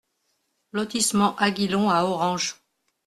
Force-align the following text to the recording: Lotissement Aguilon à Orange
Lotissement 0.71 1.35
Aguilon 1.37 1.91
à 1.91 2.05
Orange 2.05 2.55